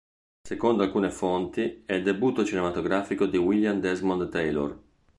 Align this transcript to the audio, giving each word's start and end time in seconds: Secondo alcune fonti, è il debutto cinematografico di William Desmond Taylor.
Secondo 0.41 0.81
alcune 0.81 1.11
fonti, 1.11 1.83
è 1.85 1.93
il 1.93 2.01
debutto 2.01 2.43
cinematografico 2.43 3.27
di 3.27 3.37
William 3.37 3.79
Desmond 3.79 4.29
Taylor. 4.29 4.81